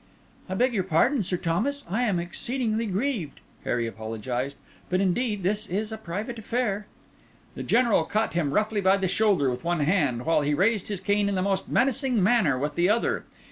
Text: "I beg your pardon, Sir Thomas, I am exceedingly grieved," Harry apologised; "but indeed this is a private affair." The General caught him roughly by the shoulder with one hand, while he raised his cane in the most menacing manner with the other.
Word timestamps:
"I 0.49 0.55
beg 0.55 0.73
your 0.73 0.83
pardon, 0.83 1.21
Sir 1.21 1.37
Thomas, 1.37 1.85
I 1.87 2.01
am 2.05 2.17
exceedingly 2.19 2.87
grieved," 2.87 3.39
Harry 3.65 3.85
apologised; 3.85 4.57
"but 4.89 4.99
indeed 4.99 5.43
this 5.43 5.67
is 5.67 5.91
a 5.91 5.97
private 5.99 6.39
affair." 6.39 6.87
The 7.53 7.61
General 7.61 8.05
caught 8.05 8.33
him 8.33 8.49
roughly 8.51 8.81
by 8.81 8.97
the 8.97 9.07
shoulder 9.07 9.51
with 9.51 9.63
one 9.63 9.81
hand, 9.81 10.25
while 10.25 10.41
he 10.41 10.55
raised 10.55 10.87
his 10.87 11.01
cane 11.01 11.29
in 11.29 11.35
the 11.35 11.43
most 11.43 11.69
menacing 11.69 12.23
manner 12.23 12.57
with 12.57 12.73
the 12.73 12.89
other. 12.89 13.25